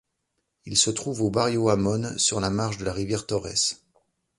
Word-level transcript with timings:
Il 0.65 0.77
se 0.77 0.89
trouve 0.89 1.21
au 1.21 1.29
Barrio 1.29 1.69
Amon, 1.69 2.17
sur 2.17 2.39
la 2.39 2.49
marge 2.49 2.79
de 2.79 2.85
la 2.85 2.91
rivière 2.91 3.27
Torres. 3.27 3.75